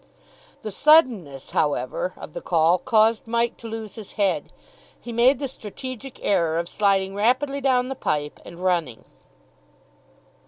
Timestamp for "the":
0.63-0.71, 2.33-2.41, 5.37-5.47, 7.87-7.93